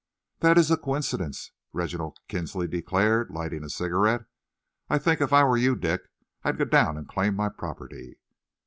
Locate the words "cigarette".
3.69-4.23